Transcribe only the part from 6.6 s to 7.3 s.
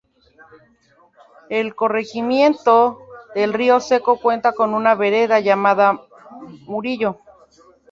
Murillo.